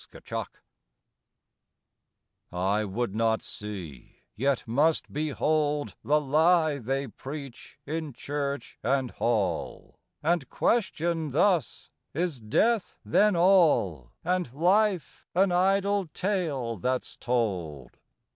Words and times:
WHEREFORE 0.11 0.47
I 2.51 2.83
would 2.83 3.13
not 3.13 3.43
see, 3.43 4.21
yet 4.35 4.67
must 4.67 5.13
behold 5.13 5.93
The 6.03 6.19
lie 6.19 6.79
they 6.79 7.05
preach 7.05 7.77
in 7.85 8.11
church 8.11 8.79
and 8.81 9.11
hall; 9.11 9.99
And 10.23 10.49
question 10.49 11.29
thus, 11.29 11.91
Is 12.15 12.39
death 12.39 12.97
then 13.05 13.35
all, 13.35 14.11
And 14.23 14.51
life 14.51 15.27
an 15.35 15.51
idle 15.51 16.07
tale 16.07 16.77
that's 16.77 17.15
told? 17.15 17.99